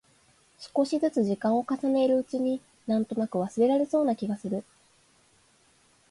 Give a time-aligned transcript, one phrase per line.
[0.57, 4.63] 少しづつ時間を重ねるうちに、なんとなく忘れられそうな気がする。